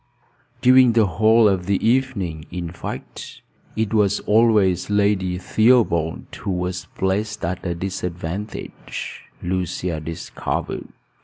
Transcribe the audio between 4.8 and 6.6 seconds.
Lady Theobald who